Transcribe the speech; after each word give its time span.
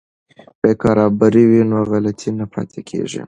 که 0.81 0.89
رابر 0.97 1.33
وي 1.49 1.61
نو 1.69 1.79
غلطي 1.91 2.29
نه 2.39 2.45
پاتې 2.53 2.79
کیږي. 2.89 3.19